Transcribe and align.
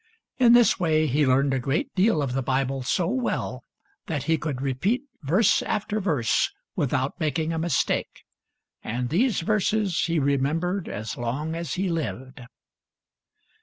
In 0.39 0.53
this 0.53 0.79
way 0.79 1.05
he 1.05 1.27
learned 1.27 1.53
a 1.53 1.59
great 1.59 1.93
deal 1.93 2.23
of 2.23 2.33
the 2.33 2.41
Bible 2.41 2.81
so 2.81 3.05
well 3.05 3.63
that 4.07 4.23
he 4.23 4.35
could 4.35 4.59
repeat 4.59 5.03
verse 5.21 5.61
after 5.61 5.99
verse 5.99 6.49
without 6.75 7.19
making 7.19 7.53
a 7.53 7.59
mistake; 7.59 8.23
and 8.81 9.09
these 9.09 9.41
verses 9.41 10.05
he 10.05 10.17
remembered 10.17 10.89
as 10.89 11.17
long 11.17 11.53
as 11.53 11.75
he 11.75 11.87
lived. 11.87 12.41